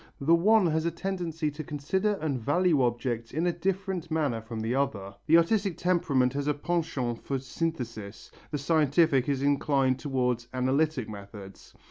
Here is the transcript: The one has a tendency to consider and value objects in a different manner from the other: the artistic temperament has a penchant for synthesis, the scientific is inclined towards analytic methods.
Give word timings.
The 0.19 0.33
one 0.33 0.65
has 0.65 0.83
a 0.85 0.89
tendency 0.89 1.51
to 1.51 1.63
consider 1.63 2.13
and 2.13 2.41
value 2.41 2.81
objects 2.81 3.31
in 3.33 3.45
a 3.45 3.51
different 3.53 4.09
manner 4.09 4.41
from 4.41 4.59
the 4.61 4.73
other: 4.73 5.13
the 5.27 5.37
artistic 5.37 5.77
temperament 5.77 6.33
has 6.33 6.47
a 6.47 6.55
penchant 6.55 7.23
for 7.23 7.37
synthesis, 7.37 8.31
the 8.49 8.57
scientific 8.57 9.29
is 9.29 9.43
inclined 9.43 9.99
towards 9.99 10.47
analytic 10.55 11.07
methods. 11.07 11.75